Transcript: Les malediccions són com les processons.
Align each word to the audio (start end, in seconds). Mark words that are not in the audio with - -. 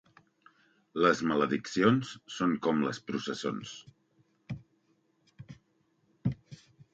Les 1.05 1.19
malediccions 1.31 2.13
són 2.35 2.55
com 2.67 2.81
les 2.87 3.01
processons. 3.09 3.75